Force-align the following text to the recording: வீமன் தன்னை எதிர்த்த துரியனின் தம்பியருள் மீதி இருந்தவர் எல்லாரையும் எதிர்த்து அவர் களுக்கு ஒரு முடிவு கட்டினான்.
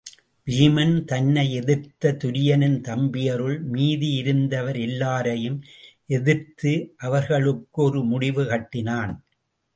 வீமன் 0.47 0.93
தன்னை 1.03 1.43
எதிர்த்த 1.53 2.13
துரியனின் 2.23 2.77
தம்பியருள் 2.87 3.59
மீதி 3.67 4.09
இருந்தவர் 4.13 4.79
எல்லாரையும் 4.79 5.59
எதிர்த்து 6.09 6.73
அவர் 6.97 7.27
களுக்கு 7.27 7.81
ஒரு 7.81 8.01
முடிவு 8.03 8.45
கட்டினான். 8.45 9.13